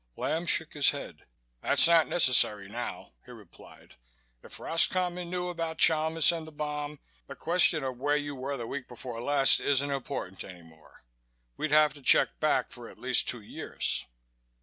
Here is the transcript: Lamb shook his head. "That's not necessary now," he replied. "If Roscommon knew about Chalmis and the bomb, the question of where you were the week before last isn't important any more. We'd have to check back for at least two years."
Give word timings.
Lamb 0.15 0.47
shook 0.47 0.73
his 0.73 0.89
head. 0.89 1.27
"That's 1.61 1.87
not 1.87 2.07
necessary 2.07 2.67
now," 2.67 3.11
he 3.23 3.29
replied. 3.31 3.97
"If 4.41 4.59
Roscommon 4.59 5.29
knew 5.29 5.49
about 5.49 5.77
Chalmis 5.77 6.31
and 6.31 6.47
the 6.47 6.51
bomb, 6.51 6.99
the 7.27 7.35
question 7.35 7.83
of 7.83 7.99
where 7.99 8.15
you 8.17 8.33
were 8.33 8.57
the 8.57 8.65
week 8.65 8.87
before 8.87 9.21
last 9.21 9.59
isn't 9.59 9.91
important 9.91 10.43
any 10.43 10.63
more. 10.63 11.03
We'd 11.55 11.69
have 11.69 11.93
to 11.93 12.01
check 12.01 12.39
back 12.39 12.69
for 12.69 12.89
at 12.89 12.97
least 12.97 13.29
two 13.29 13.41
years." 13.41 14.07